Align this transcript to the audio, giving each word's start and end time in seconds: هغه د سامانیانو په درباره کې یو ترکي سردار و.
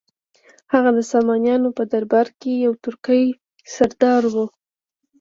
هغه 0.73 0.89
د 0.97 0.99
سامانیانو 1.11 1.69
په 1.77 1.83
درباره 1.93 2.31
کې 2.41 2.51
یو 2.65 2.73
ترکي 2.85 3.23
سردار 3.75 4.23
و. 4.33 4.35